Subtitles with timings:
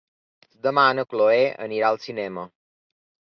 [0.67, 2.47] Demà na Chloé anirà al cinema.